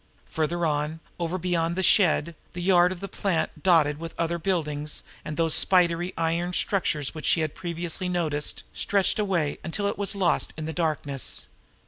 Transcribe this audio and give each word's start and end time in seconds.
Farther 0.25 0.65
on, 0.65 0.99
over 1.19 1.37
beyond 1.37 1.75
the 1.75 1.83
shed, 1.83 2.33
the 2.53 2.61
yard 2.63 2.91
of 2.91 3.01
the 3.01 3.07
plant, 3.07 3.61
dotted 3.61 3.99
with 3.99 4.15
other 4.19 4.39
buildings 4.39 5.03
and 5.23 5.37
those 5.37 5.53
spidery 5.53 6.11
iron 6.17 6.53
structures 6.53 7.13
which 7.13 7.27
she 7.27 7.41
had 7.41 7.53
previously 7.53 8.09
noticed, 8.09 8.63
stretched 8.73 9.19
away 9.19 9.59
until 9.63 9.85
it 9.85 9.99
was 9.99 10.15
lost 10.15 10.53
in 10.57 10.65
the 10.65 10.73
darkness. 10.73 11.45